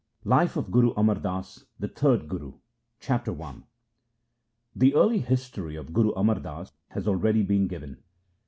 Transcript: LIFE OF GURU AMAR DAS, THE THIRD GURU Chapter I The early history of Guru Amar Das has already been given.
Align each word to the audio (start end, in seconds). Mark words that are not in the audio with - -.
LIFE 0.25 0.57
OF 0.57 0.71
GURU 0.71 0.93
AMAR 0.97 1.13
DAS, 1.19 1.65
THE 1.79 1.87
THIRD 1.87 2.27
GURU 2.27 2.53
Chapter 2.99 3.39
I 3.39 3.57
The 4.75 4.95
early 4.95 5.19
history 5.19 5.75
of 5.75 5.93
Guru 5.93 6.11
Amar 6.13 6.39
Das 6.39 6.71
has 6.87 7.07
already 7.07 7.43
been 7.43 7.67
given. 7.67 8.01